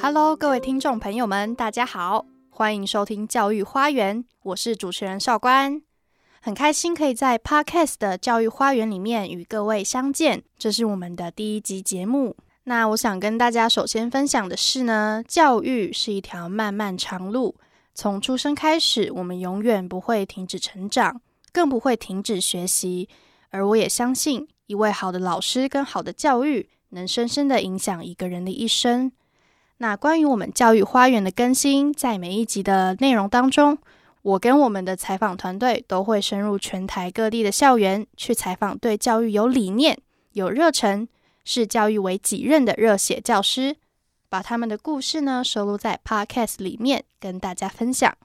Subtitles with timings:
[0.00, 5.82] Hello，各位听众朋友们，大家好，欢迎收听教育花园，我是主持人邵官，
[6.40, 12.36] 很开心可以在 Podcast 的教育花园里面与各位相见，这是我们的第一集节目。
[12.64, 17.56] 那我想跟大家首先分享的是呢，教育是一条漫漫长路，
[18.00, 21.20] 从出生开始，我们永远不会停止成长，
[21.52, 23.10] 更不会停止学习。
[23.50, 29.12] 而我也相信，一位好的老师跟好的教育，能深深的影响一个人的一生。
[29.76, 33.76] 那关于我们教育花园的更新，在每一集的内容当中，
[34.22, 40.00] 我跟我们的采访团队都会深入全台各地的校园，去采访对教育有理念、
[40.32, 41.06] 有热忱。
[41.44, 43.76] 视教育为己任的热血教师，
[44.30, 48.16] 把他们的故事呢收录在 Podcast 里面跟大家分享。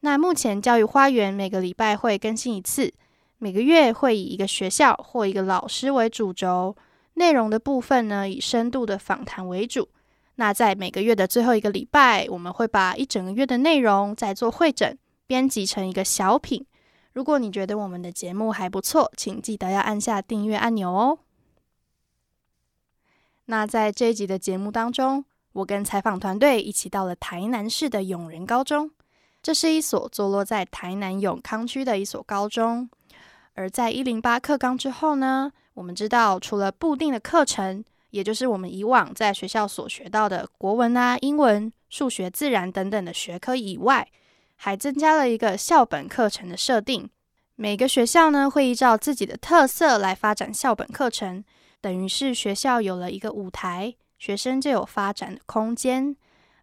[0.00, 2.92] 那目前教育花园每个礼拜会更新一次，
[3.38, 6.74] 每个月会以一个学校或一个老师为主轴，
[7.14, 9.88] 内容的部分呢以深度的访谈为主。
[10.36, 16.66] 那在每个月的最后一个礼拜，我们会把一整个月的内容再做会诊，编辑成一个小品。
[17.12, 21.18] 如果你觉得我们的节目还不错，请记得要按下订阅按钮哦。
[23.46, 28.90] 那在这一集的节目当中，我跟采访团队一起到了台南市的永仁高中。
[29.42, 32.88] 这是一所坐落在台南永康区的一所高中。
[33.54, 44.08] 而在一零八课纲之后呢，我们知道除了固定的课程，也就是我们以往在学校所学到的国文啊、英文、数学、自然等等的学科以外，
[44.54, 47.10] 还增加了一个校本课程的设定。
[47.56, 51.44] 每个学校呢，会依照自己的特色来发展校本课程。
[51.82, 56.16] 等于是学校有了一个舞台，学生就有发展的空间。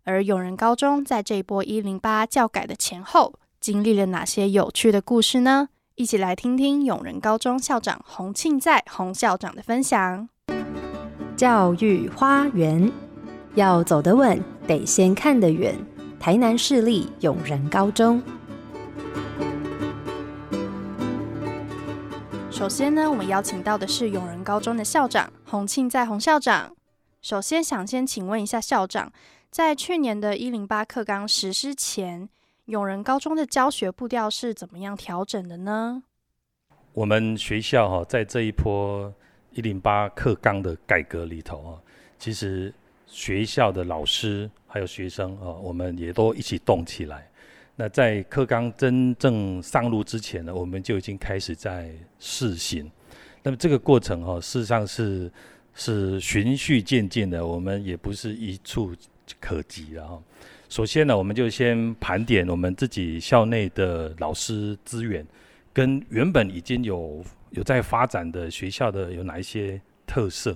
[0.06, 5.68] 而永仁高中在这一波一零八教改的前后，经历了哪些有趣的故事呢？
[5.96, 10.30] 一起来听听永仁高中校长洪庆在洪校长的分享。
[11.36, 12.90] 教育花园
[13.56, 15.76] 要走得稳，得先看得远。
[16.18, 18.24] 台南市立永仁高中。
[22.60, 26.76] 首先呢，我们邀请到的是永仁高中的校长洪庆在洪校长。
[27.22, 29.10] 首先想先请问一下校长，
[29.50, 32.28] 在去年的一零八课纲实施前，
[32.66, 36.04] 永仁高中的教学步调是怎么样调整的呢？
[36.92, 39.10] 我们学校哈，在这一波
[39.52, 41.80] 一零八课纲的改革里头啊，
[42.18, 42.74] 其实
[43.08, 47.32] 学校的老师还有学生啊，我们也都一起动起来。
[47.82, 52.92] 那在课纲真正上路之前呢，我们就已经开始在试行。
[53.42, 55.32] 那么这个过程哈，事实上是
[55.74, 58.94] 是循序渐进的，我们也不是一触
[59.40, 60.22] 可及的哈。
[60.68, 65.26] 首先呢，我们就先盘点我们自己校内的老师资源，
[65.72, 70.52] 跟原本已经有有在发展的学校的有哪一些特色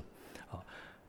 [0.51, 0.59] 啊？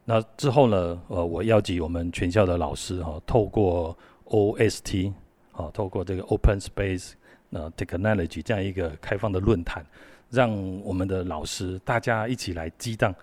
[0.04, 5.12] 那之后呢，呃，我邀集我们全校的老师哈，透过 OST。
[5.56, 7.12] 好，透过这个 Open Space
[7.50, 9.86] 呃 Technology 这样一个开放的论坛，
[10.30, 10.50] 让
[10.80, 13.14] 我们的老师大家一起来激荡。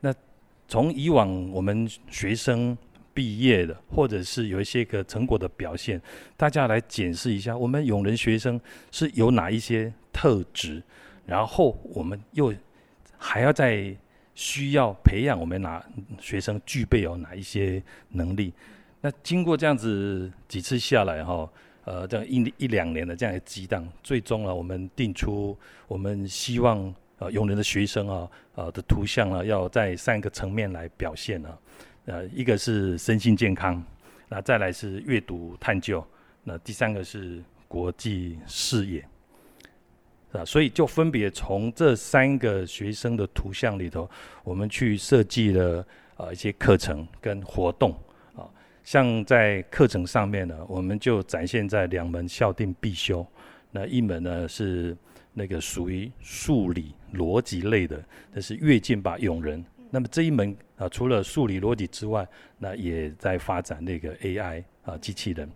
[0.00, 0.12] 那
[0.66, 2.76] 从以往我们学生
[3.14, 6.02] 毕业的，或者是有一些个成果的表现，
[6.36, 8.60] 大家来检视一下，我们永仁学生
[8.90, 10.82] 是有哪一些特质，
[11.24, 12.52] 然后我们又
[13.16, 13.96] 还要再
[14.34, 15.80] 需要培养我们哪
[16.18, 18.52] 学生具备有哪一些能力。
[19.00, 21.48] 那经过这样子几次下来，哈。
[21.86, 31.58] 呃，这样一一两年的这样一个激荡，最终呢，我们定出我们希望呃，用人的学生啊，呃的图像啊，要在三个层面来表现啊，
[32.06, 33.80] 呃，一个是身心健康，
[34.28, 36.04] 那再来是阅读探究，
[36.42, 39.08] 那第三个是国际视野，
[40.32, 44.10] 啊，所以就分别从这三个学生的图像里头，
[44.42, 45.86] 我们去设计了
[46.16, 47.96] 呃一些课程跟活动。
[48.86, 53.26] 像在课程上面呢，我们就展现在两门校定必修，
[53.72, 54.96] 那一门呢是
[55.32, 58.00] 那个属于数理逻辑类的，
[58.32, 59.62] 那是跃进吧永人。
[59.90, 62.24] 那么这一门啊，除了数理逻辑之外，
[62.58, 65.50] 那也在发展那个 AI 啊机器人。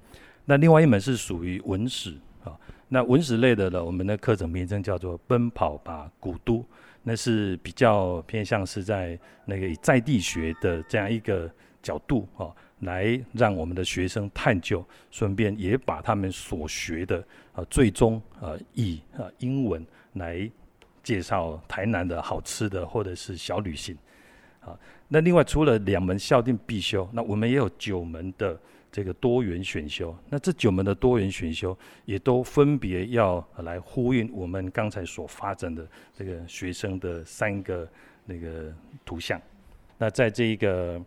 [0.44, 2.58] 那另外一门是属于文史啊，
[2.88, 6.66] 那文史类的呢，我们的课程名称叫做奔跑吧古都，
[7.04, 11.48] 那是比较偏向是在那个在地学的这样一个
[11.80, 12.50] 角度啊。
[12.80, 19.84] 来让我们的学生探究，顺便也把他们所学的啊，最终啊以啊英文
[20.14, 20.50] 来
[21.02, 23.96] 介绍台南的好吃的或者是小旅行，
[24.60, 24.78] 啊，
[25.08, 28.58] 那另外除了两门校定必修，那我们也有九门的
[28.92, 30.14] 这个多元选修。
[30.28, 37.88] 那这九门的多元选修，也都分别要来呼应我们刚才所发展的这个学生的三个
[38.24, 38.72] 那个
[39.04, 39.40] 图像。
[39.96, 41.00] 那在这一个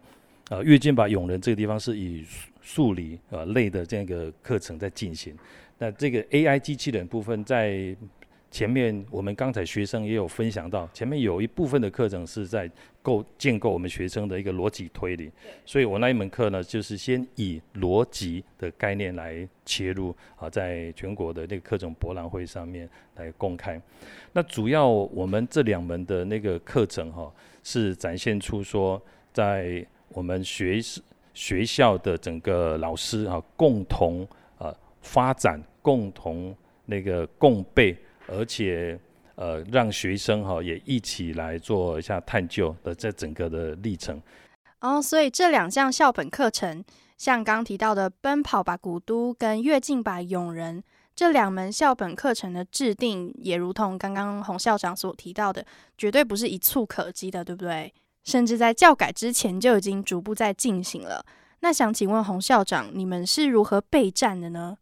[0.49, 2.25] 呃跃进吧永仁这个地方，是以
[2.61, 5.35] 数理呃类的这样一个课程在进行。
[5.77, 7.95] 那这个 AI 机器人部分在。
[8.53, 12.69] 前面我们刚才学生也有分享到，前面有一部分的课程是在
[13.01, 15.31] 构建构我们学生的一个逻辑推理，
[15.65, 23.81] 所以我那一门课呢，就是先以逻辑的概念来切入啊，在全国的那个课程博览会上面来公开。
[24.33, 29.01] 那主要我们这两门的那个课程哈，是展现出说，
[29.33, 30.79] 在我们学
[31.33, 34.27] 学校的整个老师啊，共同
[34.57, 36.55] 呃发展，共同
[36.85, 37.97] 那个共备。
[38.27, 38.97] 而且，
[39.35, 44.21] 呃，让学生哈也一起来做一下探究的这整个的历程。
[44.79, 46.83] 哦，所以这两项校本课程，
[47.17, 50.79] 像刚提到的《奔跑吧古都》跟《跃进吧永仁》
[51.13, 55.65] 这两门校本课程的制定，也如同刚刚洪校长所提到的，
[55.97, 57.93] 绝对不是一蹴可及的，对不对？
[58.23, 61.25] 甚至在教改之前就已经逐步在进行了。
[61.59, 64.77] 那想请问洪校长，你们是如何备战的呢？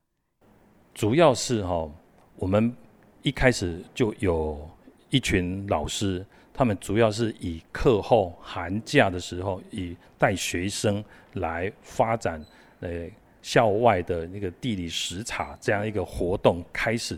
[0.94, 1.90] 主要是哈，
[2.36, 2.76] 我们。
[3.24, 4.68] 一开始就有
[5.12, 12.44] 一群老师，他们主要是以课后寒假的时候，以带学生来发展
[12.80, 13.08] 呃
[13.44, 17.16] 校外的那个地理实查这样一个活动开始。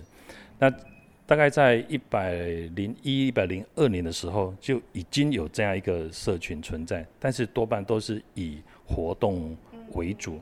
[0.60, 0.70] 那
[1.26, 2.34] 大概在一百
[2.76, 9.56] 零一、一百零二年的时候，就已经有这样一个社群存在，但是多半都是以活动
[9.94, 10.40] 为主。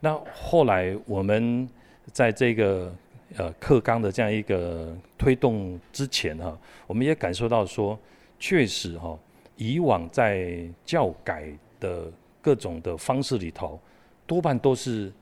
[0.00, 1.68] 那后来我们
[2.12, 2.94] 在这个
[3.36, 6.56] 呃，课纲的这样一个推动之前哈，
[6.86, 7.98] 我们也感受到说，
[8.38, 9.18] 确实哈，
[9.56, 13.80] 以往在教改的各种的方式里头，
[14.26, 15.12] 多半都是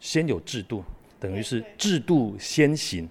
[0.00, 0.82] 先有制度，
[1.20, 3.08] 等于是制度先行，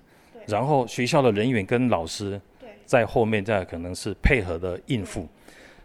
[0.47, 2.41] 然后学校的人员跟老师
[2.85, 5.27] 在后面再可能是配合的应付。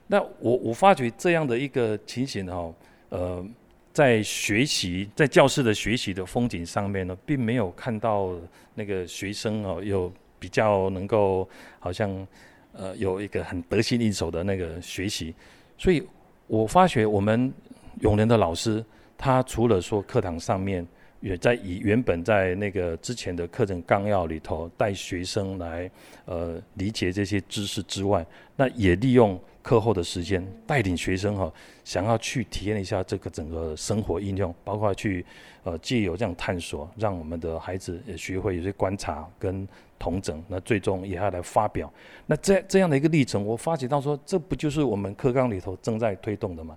[0.07, 2.75] 那我我发觉这样的一个情形哈，
[3.11, 3.47] 呃。
[3.95, 8.31] 在学习，在教室的学习的风景上面呢，并没有看到
[8.75, 11.47] 那个学生哦，有比较能够
[11.79, 12.27] 好像
[12.73, 15.35] 呃有一个很得心应手的那个学习，
[15.77, 16.03] 所以
[16.47, 17.53] 我发觉我们
[18.01, 18.83] 永仁的老师，
[19.19, 20.87] 他除了说课堂上面
[21.23, 25.91] 也在以原本在那个之前的课程纲要里头带学生来
[26.27, 28.27] 呃理解这些知识之外，
[28.57, 29.41] 那也利用。
[29.63, 31.49] 课后的时间，带领学生哈，
[31.85, 35.25] 想要去体验一下这个整个生活应用，包括去
[35.63, 39.65] 呃借由这样探索，让我们的孩子也学会有些观察跟
[40.01, 41.89] 同整，那最终也要来发表。
[42.27, 46.77] 那这这样的一个历程，我发觉到说，这不就是我们课纲里头正在推动的吗？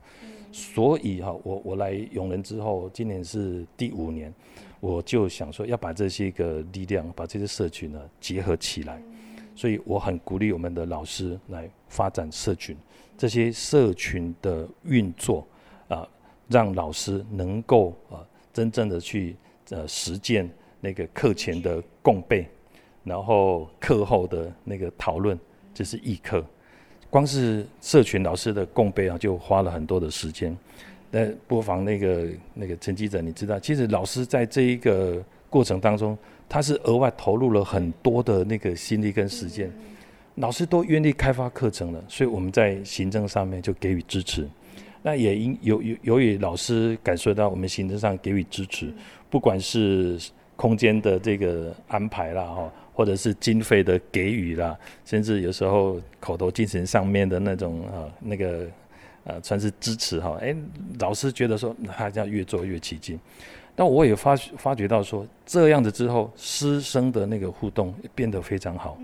[0.56, 4.34] 所以哈，我我来永仁之后，今年是第五年，
[4.80, 9.04] 我就想说要把这些个力量，把这些社群呢结合起来。
[9.54, 12.74] 所以我很鼓励我们的老师来发展社群，
[13.18, 15.46] 这些社群的运作
[15.90, 16.08] 啊，
[16.48, 19.36] 让老师能够啊真正的去
[19.72, 20.50] 呃实践
[20.80, 22.48] 那个课前的共备，
[23.04, 25.38] 然后课后的那个讨论，
[25.74, 26.42] 这是议课。
[27.10, 30.56] 光是社群老师的共备啊，就花了很多的时间。
[31.12, 36.18] 那不妨那个那个陈记者，你知道，其实老师在这一个过程当中。
[36.48, 39.68] 他是额外投入了很多的那个心力跟时间，
[40.36, 44.48] 老师都愿意开发课程了，所以我们在行政上面就给予支持。
[45.02, 48.94] 那也因由由由于老师感受到我们行政上给予支持，
[49.28, 50.20] 不管是
[50.56, 58.66] 空间的这个安排啦，哈，或者是经费的给予啦，甚至有时候口头精神上面的那种啊那个
[59.26, 60.56] 呃算是支持哈，哎，
[61.00, 63.20] 老师觉得说他这样越做越起劲。
[63.76, 68.98] 但我也发发觉到说，这样子之后，师生的那个互动变得非常好，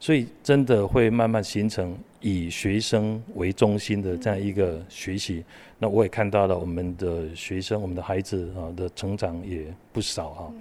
[0.00, 5.44] 所以真的会慢慢形成以学生为中心的这样一个学习。
[5.78, 10.52] 那我也看到了我们的学生、我们的孩子啊的成长也不少哈。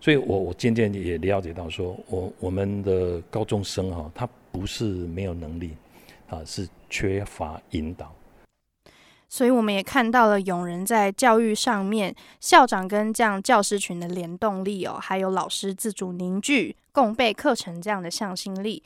[0.00, 5.76] 所以我我渐渐也了解到说，我我们的高中生哈，他不是没有能力，
[6.28, 8.10] 啊，是缺乏引导。
[9.28, 18.82] 所以我们也看到了永仁在教育上面，校长跟这样教师群的联动力哦，还有老师自主凝聚、共备课程这样的向心力。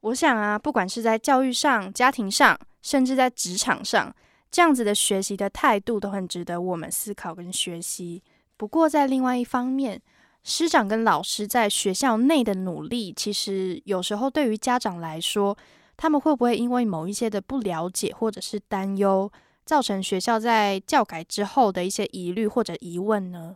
[0.00, 4.14] 我想啊，不管是在教育上、家庭上，甚至在职场上，
[4.50, 8.22] 这样子的学习的态度都很值得我们思考跟学习。
[8.58, 10.02] 不过在另外一方面，
[10.44, 15.56] 师长跟老师在学校内的努力，其实有时候对于家长来说，
[15.96, 19.30] 他们会不会因为某一些的不了解或者是担忧？
[19.64, 23.54] 造成学校在教改之后的一些疑虑或者疑问呢？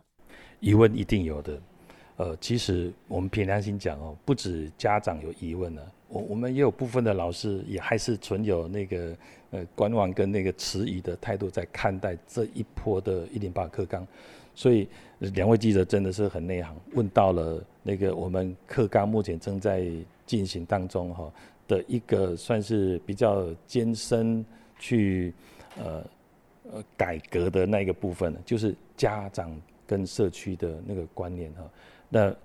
[0.59, 1.59] 疑问一定有的。
[2.17, 9.17] 呃，其实我们凭良心讲哦，不止家长有疑问呢，我我们也有部分的老师也还是存有那个
[9.49, 14.05] 呃观望跟那个迟疑的态度在看待这一波的一零八课纲，
[14.55, 14.87] 所以
[15.19, 19.87] 两位记者真的是很内行，问到了那个我们课纲目前正在
[20.25, 21.31] 进行当中哈
[21.67, 24.45] 的一个算是比较艰深
[24.79, 25.33] 去
[25.77, 26.03] 呃
[26.71, 29.55] 呃改革的那个部分，就是家长
[29.87, 31.63] 跟社区的那个观念哈。
[32.09, 32.35] 那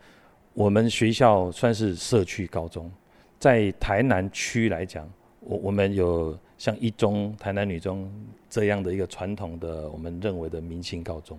[0.54, 2.90] 我们学校算是社区高中，
[3.38, 5.08] 在台南区来讲，
[5.40, 8.10] 我我们有像一中、台南女中
[8.50, 11.38] 这样的一个传统的我们认为的明星高中，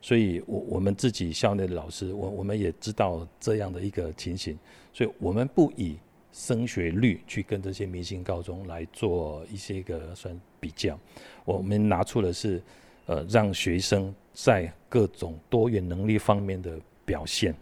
[0.00, 4.56] 所以我我们自己校内的老师，我我们也知道这样的一个情形，
[4.92, 5.96] 所以我们不以
[6.32, 10.98] 升学率去跟这些明星高中来做一些个算比较，
[11.44, 12.62] 我们拿出的是
[13.06, 17.54] 呃让学生在各种多元能力方面的表现。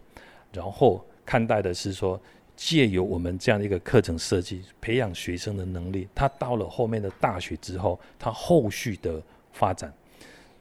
[0.53, 2.19] 然后看待的是说，
[2.55, 9.91] 借由我们这样的一个课程设计，培养学生的能力，他到了后面的大学之后，他后续的发展。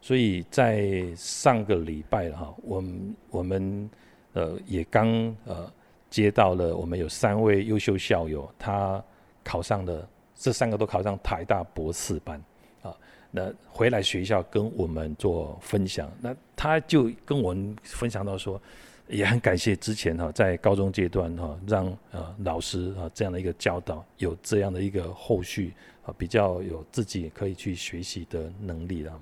[0.07, 3.91] 所以在上个礼拜哈，我们我们
[4.35, 5.09] 呃也刚
[5.45, 5.69] 呃
[6.09, 9.03] 接到了，我们有三位优秀校友，他
[9.43, 12.41] 考上了，这三个都考上台大博士班
[12.83, 12.97] 啊，
[13.33, 18.63] 那回来学校跟我们做分享，那他就跟我们分享到说。
[19.09, 25.73] 也很感谢之前哈，在高中阶段哈，让呃老师啊这样的一个教导，有这样的一个后续
[26.05, 29.21] 啊，比较有自己可以去学习的能力了。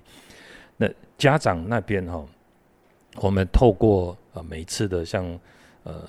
[0.77, 2.27] 那家长那边哈，
[3.17, 5.25] 我们透过呃每次的像
[5.85, 6.09] 呃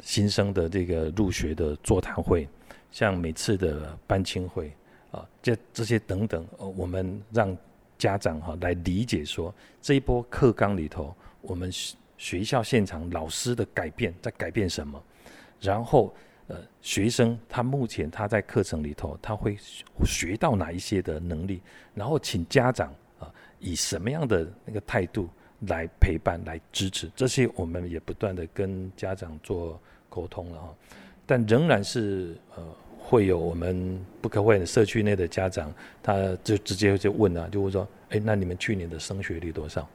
[0.00, 2.48] 新生的这个入学的座谈会，
[2.90, 4.72] 像每次的班亲会
[5.10, 7.56] 啊，这这些等等，我们让
[7.98, 11.70] 家长哈来理解说这一波课纲里头，我们
[12.18, 15.02] 学校现场老师的改变在改变什么？
[15.60, 16.12] 然后，
[16.48, 19.56] 呃，学生他目前他在课程里头他会
[20.04, 21.62] 学到哪一些的能力？
[21.94, 22.92] 然后，请家长
[23.62, 25.28] 以什么样的那个态度
[25.68, 27.10] 来陪伴、来支持？
[27.14, 30.74] 这些我们也不断的跟家长做沟通了哈。
[31.24, 32.62] 但仍然是呃
[32.98, 39.88] 会有我们不可讳的社区内的家长，他就直接就问啊，就会说：哎，那你们去年的升学率多少？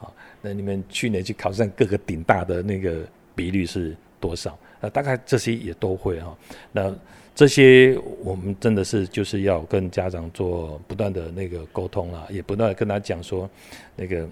[0.00, 0.10] 啊，
[0.40, 4.58] 那你们去年去考上各个顶大的那个比率是多少？
[4.80, 6.36] 呃，大概这些也都会哈。
[6.70, 6.94] 那
[7.34, 13.48] 这些我们真的是就是要跟家长做不断的那个沟通啦，也不断的跟他讲说，
[13.96, 14.28] 那个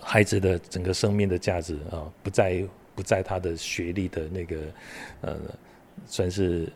[0.00, 4.56] 孩子的整个生命的价值啊，不在不在他的学历的那个
[5.22, 5.36] 呃，
[6.06, 6.68] 算是。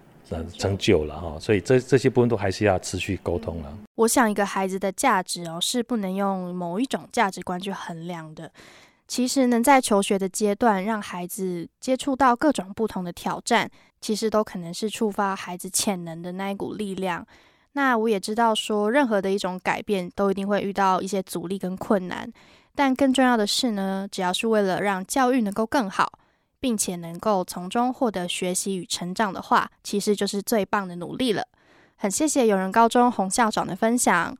[0.58, 3.78] 成就了哈，所以这这些部分都还是要持续沟通了。
[3.94, 8.50] 我想一个孩子的价值哦，是不能用某一种价值观去衡量的。
[9.08, 13.70] 其实能在求学的阶段让孩子接触到各种不同的挑战，
[14.00, 17.26] 其实都可能是触发孩子潜能的那一股力量。
[17.72, 22.32] 那我也知道说，任何的一种改变都一定会遇到一些阻力跟困难，
[22.74, 26.12] 但更重要的是呢，只要是为了让教育能够更好。
[26.58, 31.44] 并且能够从中获得学习与成长的话，其实就是最棒的努力了。
[31.96, 34.36] 很谢谢友人高中洪校长的分享。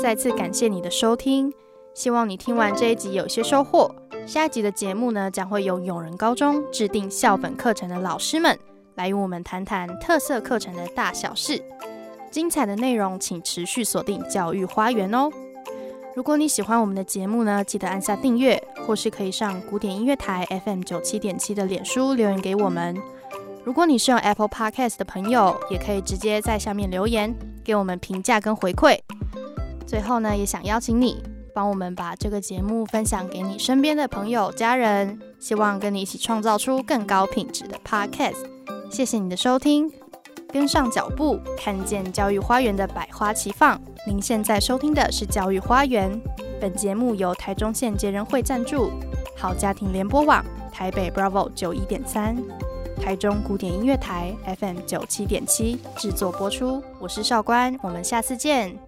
[0.00, 1.52] 再次感谢你的收听，
[1.92, 3.92] 希望你听完这一集有些收获。
[4.26, 8.56] 下一集的节目呢，将会由永仁高中制定校本课程的老师们
[8.94, 11.60] 来与我们谈谈特色课程的大小事。
[12.30, 15.28] 精彩的内容，请持续锁定教育花园哦。
[16.14, 22.96] 如果你喜欢我们的节目呢，记得按下订阅，或是可以上古典音乐台 FM 九七点七的脸书留言给我们。
[23.64, 28.98] 如果你是用 Apple Podcast 的朋友，也可以直接在下面留言给我们评价跟回馈。
[29.88, 31.22] 最后呢，也想邀请你
[31.54, 38.36] 帮我们把这个节目分享给你身边的朋友、家人，希望跟你一起创造出更高品质的 Podcast。
[38.90, 39.90] 谢谢你的收听。
[40.50, 43.80] 跟上脚步，看见教育花园的百花齐放。
[44.06, 46.20] 您现在收听的是教育花园。
[46.60, 48.90] 本节目由台中县杰人会赞助，
[49.36, 52.36] 好家庭联播网台北 Bravo 九一点三，
[53.02, 56.82] 台中古典音乐台 FM 九七点七制作播出。
[56.98, 58.87] 我是少官，我们下次见。